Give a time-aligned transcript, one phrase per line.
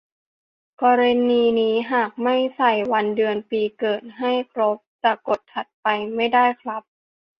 [0.81, 6.83] กรณีนี้หากไม่ใส่วันเดือนปีเกิดให้ครบ จะกด "ถัดไป" ไม่ได้ครับ